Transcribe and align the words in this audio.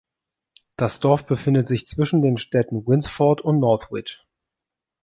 Das 0.77 0.99
Dorf 0.99 1.27
befindet 1.27 1.67
sich 1.67 1.85
zwischen 1.85 2.23
den 2.23 2.37
Städten 2.37 2.87
Winsford 2.87 3.41
und 3.41 3.59
Northwich. 3.59 4.25